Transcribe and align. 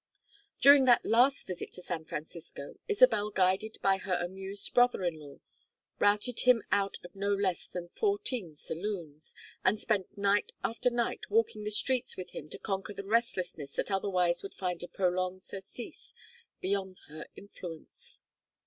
During 0.59 0.85
that 0.85 1.05
last 1.05 1.45
visit 1.45 1.71
to 1.73 1.83
San 1.83 2.05
Francisco, 2.05 2.73
Isabel, 2.87 3.29
guided 3.29 3.77
by 3.83 3.97
her 3.99 4.15
amused 4.15 4.73
brother 4.73 5.03
in 5.03 5.19
law, 5.19 5.41
routed 5.99 6.39
him 6.39 6.63
out 6.71 6.97
of 7.03 7.15
no 7.15 7.31
less 7.35 7.67
than 7.67 7.89
fourteen 7.89 8.55
saloons, 8.55 9.35
and 9.63 9.79
spent 9.79 10.17
night 10.17 10.53
after 10.63 10.89
night 10.89 11.29
walking 11.29 11.65
the 11.65 11.69
streets 11.69 12.17
with 12.17 12.31
him 12.31 12.49
to 12.49 12.57
conquer 12.57 12.95
the 12.95 13.05
restlessness 13.05 13.73
that 13.73 13.91
otherwise 13.91 14.41
would 14.41 14.55
find 14.55 14.81
a 14.81 14.87
prolonged 14.87 15.43
surcease 15.43 16.15
beyond 16.61 17.01
her 17.07 17.27
influence. 17.35 18.21